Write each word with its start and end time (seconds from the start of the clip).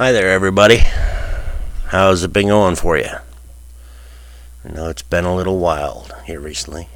Hi 0.00 0.12
there, 0.12 0.30
everybody. 0.30 0.78
How's 1.88 2.22
it 2.22 2.32
been 2.32 2.48
going 2.48 2.76
for 2.76 2.96
you? 2.96 3.10
I 4.64 4.72
know 4.72 4.88
it's 4.88 5.02
been 5.02 5.26
a 5.26 5.36
little 5.36 5.58
wild 5.58 6.14
here 6.24 6.40
recently. 6.40 6.88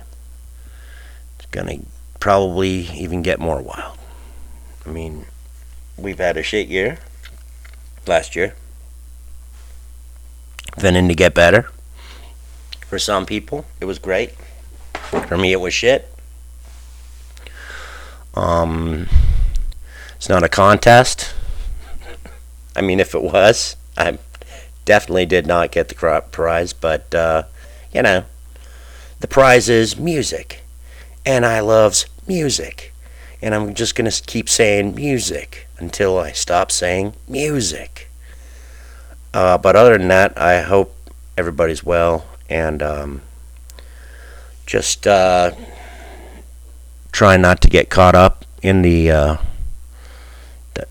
It's 1.37 1.45
gonna 1.51 1.81
probably 2.19 2.89
even 2.95 3.21
get 3.21 3.39
more 3.39 3.61
wild. 3.61 3.99
I 4.87 4.89
mean, 4.89 5.27
we've 5.99 6.17
had 6.17 6.39
a 6.39 6.43
shit 6.43 6.69
year 6.69 6.97
last 8.07 8.35
year. 8.35 8.55
Finning 10.79 11.09
to 11.09 11.15
get 11.15 11.35
better. 11.35 11.69
For 12.87 12.99
some 12.99 13.27
people, 13.27 13.67
it 13.83 13.85
was 13.85 13.99
great. 13.99 14.31
For 15.29 15.37
me, 15.37 15.53
it 15.53 15.61
was 15.61 15.75
shit. 15.75 16.11
Um, 18.33 19.09
it's 20.17 20.31
not 20.31 20.43
a 20.43 20.49
contest. 20.49 21.35
I 22.77 22.81
mean, 22.81 23.01
if 23.01 23.15
it 23.15 23.23
was, 23.23 23.77
I 23.97 24.19
definitely 24.85 25.27
did 25.27 25.47
not 25.47 25.73
get 25.73 25.89
the 25.89 26.23
prize, 26.31 26.73
but, 26.73 27.15
uh, 27.15 27.45
you 27.93 28.03
know, 28.03 28.25
the 29.21 29.29
prize 29.29 29.69
is 29.69 29.97
music. 29.97 30.63
And 31.25 31.47
I 31.47 31.61
loves 31.61 32.07
music. 32.27 32.93
And 33.41 33.55
I'm 33.55 33.75
just 33.75 33.95
going 33.95 34.11
to 34.11 34.23
keep 34.23 34.49
saying 34.49 34.95
music 34.95 35.69
until 35.79 36.19
I 36.19 36.33
stop 36.33 36.71
saying 36.71 37.15
music. 37.29 38.11
Uh, 39.33 39.59
but 39.59 39.77
other 39.77 39.97
than 39.99 40.09
that, 40.09 40.39
I 40.39 40.63
hope 40.63 40.95
everybody's 41.37 41.83
well 41.83 42.27
and 42.49 42.83
um, 42.83 43.23
just 44.67 45.07
uh, 45.07 45.53
try 47.13 47.37
not 47.37 47.61
to 47.63 47.69
get 47.69 47.91
caught 47.91 48.15
up 48.15 48.45
in 48.63 48.83
the, 48.83 49.11
uh, 49.11 49.37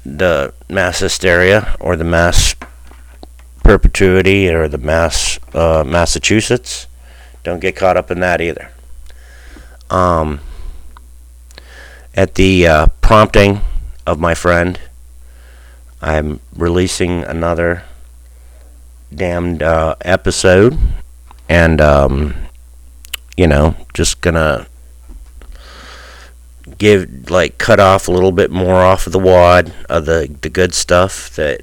the 0.06 0.54
mass 0.70 1.00
hysteria 1.00 1.76
or 1.80 1.96
the 1.96 2.04
mass 2.04 2.56
perpetuity 3.64 4.50
or 4.50 4.68
the 4.68 4.78
mass 4.78 5.40
uh, 5.54 5.84
Massachusetts. 5.86 6.88
Don't 7.44 7.60
get 7.60 7.76
caught 7.76 7.98
up 7.98 8.12
in 8.12 8.20
that 8.20 8.42
either. 8.42 8.72
Um, 9.90 10.40
at 12.16 12.36
the 12.36 12.68
uh, 12.68 12.88
prompting 13.02 13.62
of 14.06 14.20
my 14.20 14.34
friend, 14.34 14.80
I'm 16.02 16.40
releasing 16.56 17.24
another 17.24 17.84
damned 19.14 19.64
uh, 19.64 19.96
episode, 20.02 20.78
and 21.48 21.80
um, 21.80 22.36
you 23.38 23.48
know, 23.48 23.76
just 23.94 24.22
gonna 24.22 24.68
give 26.84 27.30
like 27.32 27.58
cut 27.58 27.80
off 27.80 28.10
a 28.10 28.12
little 28.12 28.34
bit 28.34 28.52
more 28.52 28.76
off 28.76 29.08
of 29.08 29.14
the 29.14 29.20
wad 29.20 29.74
of 29.88 30.06
the 30.06 30.36
the 30.42 30.50
good 30.50 30.74
stuff 30.74 31.34
that 31.38 31.62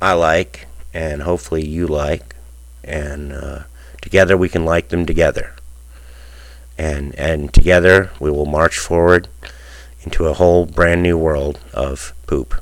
I 0.00 0.14
like, 0.14 0.66
and 0.94 1.22
hopefully 1.22 1.66
you 1.66 1.86
like, 1.86 2.34
and 2.82 3.32
uh, 3.32 3.64
together 4.00 4.34
we 4.34 4.48
can 4.48 4.64
like 4.64 4.88
them 4.88 5.04
together, 5.04 5.54
and 6.78 7.14
and 7.16 7.52
together 7.52 8.10
we 8.18 8.30
will 8.30 8.46
march 8.46 8.78
forward 8.78 9.28
into 10.02 10.26
a 10.26 10.32
whole 10.32 10.64
brand 10.64 11.02
new 11.02 11.18
world 11.18 11.60
of 11.74 12.14
poop. 12.26 12.54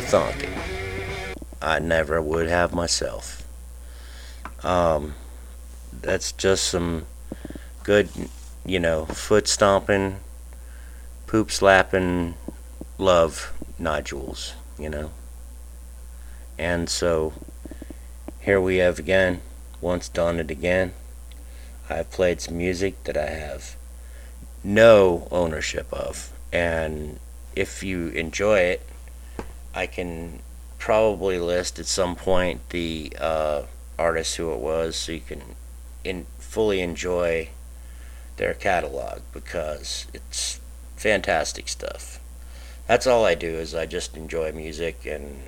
Have 0.00 0.40
it? 0.40 0.48
I 1.60 1.80
never 1.80 2.22
would 2.22 2.48
have 2.48 2.72
myself. 2.72 3.44
Um, 4.62 5.14
that's 5.92 6.32
just 6.32 6.64
some 6.64 7.06
good, 7.82 8.08
you 8.64 8.78
know, 8.78 9.06
foot 9.06 9.48
stomping, 9.48 10.20
poop 11.26 11.50
slapping 11.50 12.34
love 12.96 13.52
nodules, 13.78 14.54
you 14.78 14.88
know. 14.88 15.10
And 16.58 16.88
so 16.88 17.32
here 18.40 18.60
we 18.60 18.76
have 18.76 18.98
again, 18.98 19.40
once 19.80 20.08
done 20.08 20.38
it 20.38 20.50
again. 20.50 20.92
I've 21.90 22.10
played 22.10 22.40
some 22.40 22.58
music 22.58 23.02
that 23.04 23.16
I 23.16 23.30
have 23.30 23.76
no 24.62 25.26
ownership 25.30 25.92
of. 25.92 26.32
And 26.52 27.18
if 27.56 27.82
you 27.82 28.08
enjoy 28.08 28.60
it, 28.60 28.87
I 29.74 29.86
can 29.86 30.40
probably 30.78 31.38
list 31.38 31.78
at 31.78 31.86
some 31.86 32.16
point 32.16 32.68
the 32.70 33.12
uh, 33.18 33.62
artist 33.98 34.36
who 34.36 34.52
it 34.52 34.60
was 34.60 34.96
so 34.96 35.12
you 35.12 35.20
can 35.20 35.42
in, 36.04 36.26
fully 36.38 36.80
enjoy 36.80 37.48
their 38.36 38.54
catalog 38.54 39.20
because 39.32 40.06
it's 40.14 40.60
fantastic 40.96 41.68
stuff. 41.68 42.20
That's 42.86 43.06
all 43.06 43.24
I 43.24 43.34
do 43.34 43.48
is 43.48 43.74
I 43.74 43.86
just 43.86 44.16
enjoy 44.16 44.52
music 44.52 45.04
and 45.04 45.42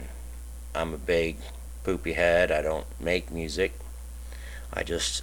I'm 0.74 0.92
a 0.92 0.98
big 0.98 1.36
poopy 1.84 2.12
head. 2.12 2.50
I 2.50 2.60
don't 2.60 2.86
make 3.00 3.30
music. 3.30 3.72
I 4.72 4.82
just 4.82 5.22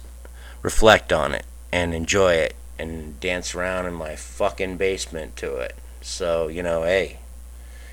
reflect 0.62 1.12
on 1.12 1.32
it 1.32 1.46
and 1.70 1.94
enjoy 1.94 2.34
it 2.34 2.56
and 2.78 3.18
dance 3.20 3.54
around 3.54 3.86
in 3.86 3.94
my 3.94 4.16
fucking 4.16 4.76
basement 4.76 5.36
to 5.36 5.56
it. 5.56 5.76
So, 6.00 6.48
you 6.48 6.62
know, 6.62 6.82
hey, 6.82 7.18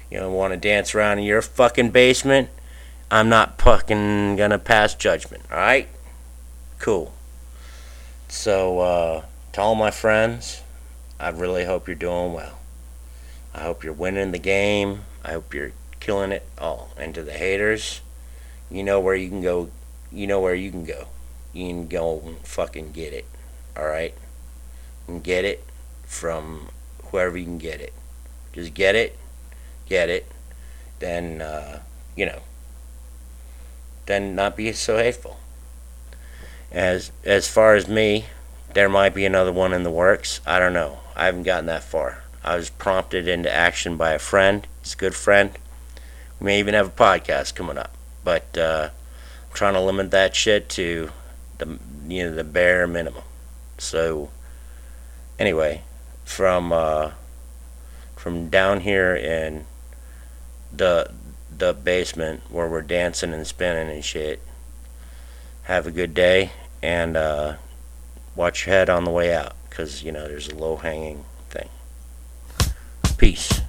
you 0.09 0.19
know, 0.19 0.31
want 0.31 0.53
to 0.53 0.57
dance 0.57 0.93
around 0.93 1.19
in 1.19 1.25
your 1.25 1.41
fucking 1.41 1.91
basement? 1.91 2.49
I'm 3.09 3.29
not 3.29 3.61
fucking 3.61 4.35
gonna 4.35 4.59
pass 4.59 4.95
judgment, 4.95 5.43
alright? 5.51 5.87
Cool. 6.79 7.13
So, 8.27 8.79
uh, 8.79 9.25
to 9.53 9.61
all 9.61 9.75
my 9.75 9.91
friends, 9.91 10.61
I 11.19 11.29
really 11.29 11.65
hope 11.65 11.87
you're 11.87 11.95
doing 11.95 12.33
well. 12.33 12.59
I 13.53 13.61
hope 13.61 13.83
you're 13.83 13.93
winning 13.93 14.31
the 14.31 14.39
game. 14.39 15.01
I 15.23 15.31
hope 15.31 15.53
you're 15.53 15.71
killing 15.99 16.31
it 16.31 16.45
all. 16.57 16.89
And 16.97 17.15
to 17.15 17.23
the 17.23 17.31
haters, 17.31 18.01
you 18.69 18.83
know 18.83 18.99
where 18.99 19.15
you 19.15 19.29
can 19.29 19.41
go. 19.41 19.69
You 20.11 20.27
know 20.27 20.41
where 20.41 20.55
you 20.55 20.71
can 20.71 20.83
go. 20.83 21.07
You 21.53 21.67
can 21.67 21.87
go 21.87 22.21
and 22.25 22.37
fucking 22.39 22.91
get 22.91 23.13
it. 23.13 23.25
Alright? 23.77 24.13
And 25.07 25.23
get 25.23 25.45
it 25.45 25.63
from 26.03 26.69
whoever 27.05 27.37
you 27.37 27.45
can 27.45 27.57
get 27.57 27.79
it. 27.79 27.93
Just 28.51 28.73
get 28.73 28.95
it, 28.95 29.17
get 29.87 30.09
it, 30.09 30.31
then, 30.99 31.41
uh, 31.41 31.81
you 32.15 32.25
know, 32.25 32.39
then 34.05 34.35
not 34.35 34.55
be 34.55 34.71
so 34.73 34.97
hateful. 34.97 35.37
As, 36.71 37.11
as 37.23 37.47
far 37.47 37.75
as 37.75 37.87
me, 37.87 38.25
there 38.73 38.89
might 38.89 39.13
be 39.13 39.25
another 39.25 39.53
one 39.53 39.73
in 39.73 39.83
the 39.83 39.91
works. 39.91 40.41
I 40.45 40.59
don't 40.59 40.73
know. 40.73 40.99
I 41.15 41.25
haven't 41.25 41.43
gotten 41.43 41.67
that 41.67 41.83
far. 41.83 42.23
I 42.43 42.57
was 42.57 42.69
prompted 42.69 43.27
into 43.27 43.51
action 43.51 43.97
by 43.97 44.11
a 44.11 44.19
friend. 44.19 44.67
He's 44.81 44.93
a 44.93 44.97
good 44.97 45.15
friend. 45.15 45.51
We 46.39 46.45
may 46.45 46.59
even 46.59 46.73
have 46.73 46.87
a 46.87 46.91
podcast 46.91 47.55
coming 47.55 47.77
up. 47.77 47.95
But 48.23 48.57
uh, 48.57 48.89
I'm 49.47 49.53
trying 49.55 49.73
to 49.73 49.81
limit 49.81 50.11
that 50.11 50.35
shit 50.35 50.67
to 50.69 51.11
the 51.57 51.79
you 52.07 52.25
know 52.25 52.35
the 52.35 52.43
bare 52.43 52.87
minimum. 52.87 53.23
So 53.77 54.29
anyway, 55.39 55.83
from 56.23 56.71
uh, 56.71 57.11
from 58.15 58.49
down 58.49 58.81
here 58.81 59.15
in 59.15 59.65
the 60.77 61.11
the 61.57 61.73
basement 61.73 62.41
where 62.49 62.67
we're 62.67 62.81
dancing 62.81 63.33
and 63.33 63.47
spinning 63.47 63.89
and 63.93 64.03
shit. 64.03 64.41
Have 65.63 65.87
a 65.87 65.91
good 65.91 66.13
day 66.13 66.51
and 66.83 67.17
uh, 67.17 67.55
watch 68.35 68.65
your 68.65 68.75
head 68.75 68.89
on 68.89 69.03
the 69.03 69.11
way 69.11 69.33
out 69.33 69.53
because 69.69 70.03
you 70.03 70.11
know 70.11 70.27
there's 70.27 70.49
a 70.49 70.55
low 70.55 70.75
hanging 70.77 71.25
thing. 71.49 71.69
Peace. 73.17 73.61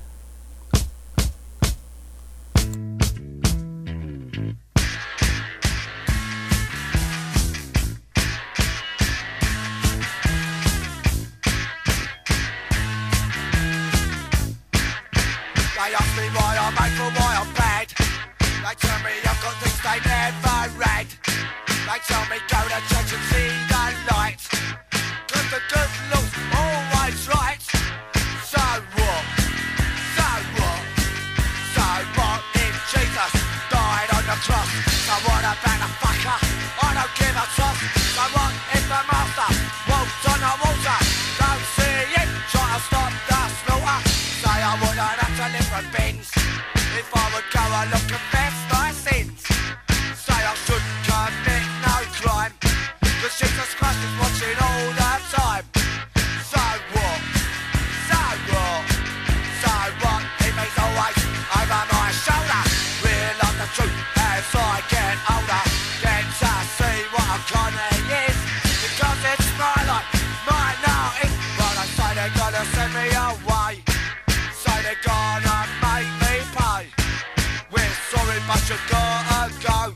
But 78.46 78.62
you 78.70 78.76
gotta 78.88 79.52
go. 79.60 79.94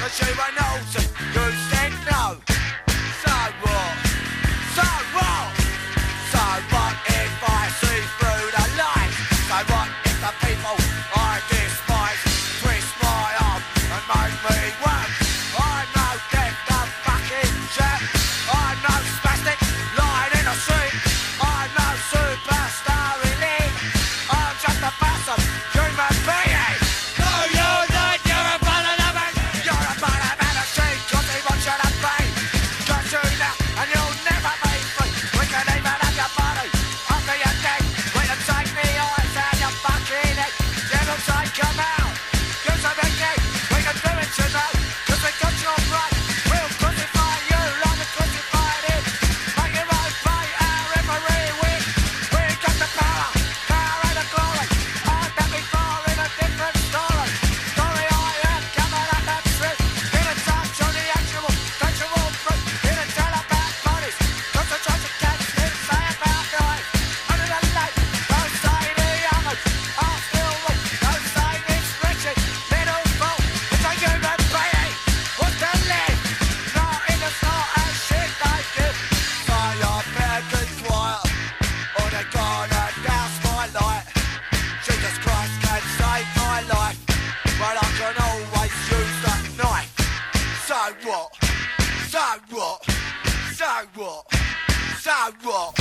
Cause 0.00 0.20
you 0.20 0.32
were 0.34 0.52
naughty, 0.56 1.04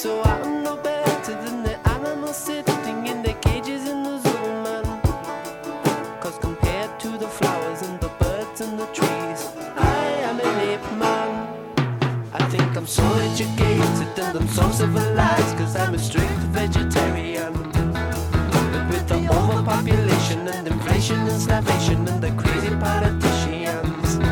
So 0.00 0.22
I'm 0.22 0.62
no 0.62 0.78
better 0.78 1.34
than 1.44 1.62
the 1.62 1.76
animals 1.90 2.34
sitting 2.34 3.06
in 3.06 3.22
their 3.22 3.34
cages 3.34 3.86
in 3.86 4.02
the 4.02 4.16
zoo, 4.18 4.46
man. 4.64 4.84
Cause 6.22 6.38
compared 6.38 6.98
to 7.00 7.18
the 7.18 7.28
flowers 7.28 7.82
and 7.82 8.00
the 8.00 8.08
birds 8.18 8.62
and 8.62 8.78
the 8.80 8.86
trees, 8.96 9.40
I 9.76 10.04
am 10.24 10.40
an 10.40 10.58
ape 10.70 10.90
man. 10.96 11.30
I 12.32 12.42
think 12.48 12.74
I'm 12.78 12.86
so 12.86 13.04
educated 13.28 14.18
and 14.18 14.38
I'm 14.38 14.48
so 14.48 14.70
civilized, 14.70 15.58
cause 15.58 15.76
I'm 15.76 15.92
a 15.92 15.98
strict 15.98 16.40
vegetarian. 16.56 17.52
But 18.72 18.88
with 18.88 19.06
the 19.06 19.28
overpopulation 19.28 20.48
and 20.48 20.66
inflation 20.66 21.18
and 21.28 21.42
starvation 21.42 22.08
and 22.08 22.22
the 22.22 22.30
crazy 22.40 22.74
politicians. 22.74 24.29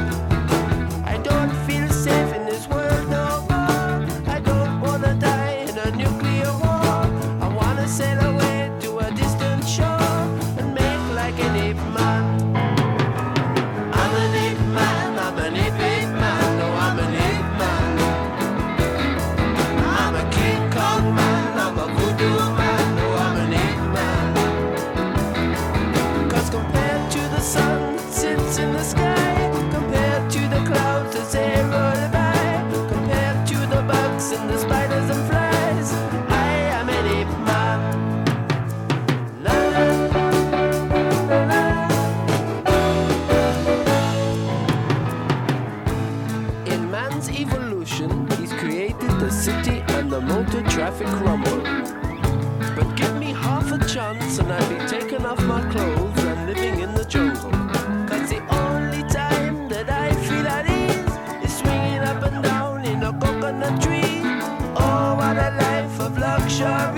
In 46.73 46.91
man's 46.91 47.31
evolution, 47.31 48.29
he's 48.37 48.53
created 48.53 49.11
the 49.21 49.31
city 49.31 49.83
and 49.89 50.11
the 50.11 50.21
motor 50.21 50.63
traffic 50.65 51.09
rumble. 51.21 51.61
But 52.77 52.95
give 52.95 53.17
me 53.17 53.33
half 53.33 53.73
a 53.73 53.79
chance 53.87 54.39
and 54.39 54.53
I'd 54.53 54.69
be 54.69 54.87
taking 54.87 55.25
off 55.25 55.43
my 55.45 55.63
clothes 55.71 56.25
and 56.25 56.47
living 56.47 56.81
in 56.81 56.95
the 56.95 57.05
jungle. 57.05 57.51
Cause 58.09 58.29
the 58.29 58.43
only 58.55 59.03
time 59.09 59.69
that 59.69 59.89
I 59.89 60.13
feel 60.27 60.47
at 60.47 60.67
ease 60.69 61.45
is 61.45 61.59
swinging 61.59 62.01
up 62.01 62.23
and 62.23 62.43
down 62.43 62.85
in 62.85 63.03
a 63.03 63.13
coconut 63.13 63.81
tree. 63.81 64.21
Oh, 64.77 65.17
what 65.17 65.37
a 65.37 65.51
life 65.57 66.01
of 66.01 66.19
luxury! 66.19 66.98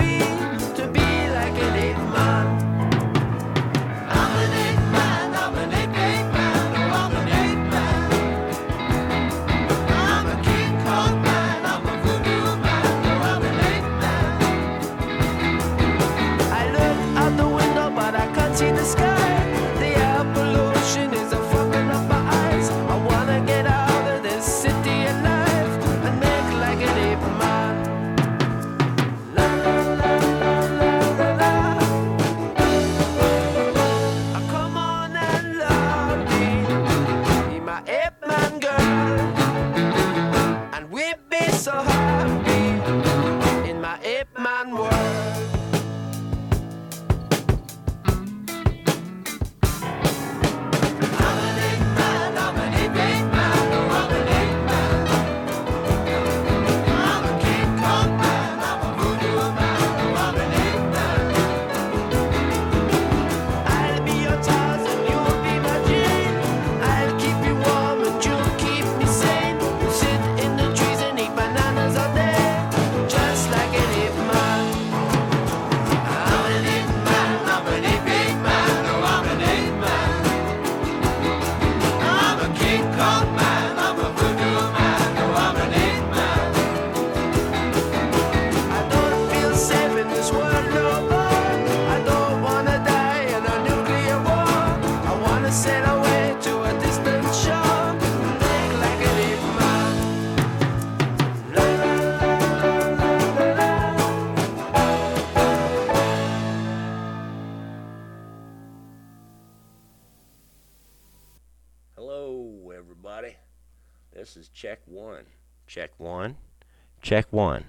Check 117.11 117.27
one. 117.33 117.65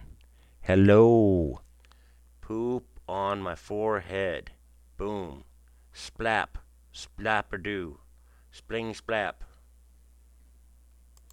Hello. 0.60 1.62
Poop 2.40 2.86
on 3.08 3.42
my 3.42 3.56
forehead. 3.56 4.52
Boom. 4.96 5.42
Splap. 5.92 6.62
Splapper 6.92 7.58
do. 7.58 7.98
Spling 8.52 8.94
splap. 8.94 9.42